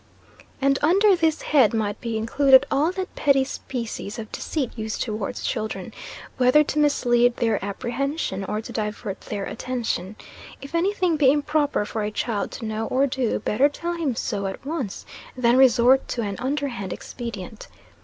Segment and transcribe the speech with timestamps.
[0.59, 5.43] And under this head might be included all that petty species of deceit used towards
[5.45, 5.93] children,
[6.37, 10.15] whether to mislead their apprehension, or to divert their attention.
[10.59, 14.15] If any thing be improper for a child to know or do, better tell him
[14.15, 15.05] so at once,
[15.37, 17.67] than resort to an underhand expedient.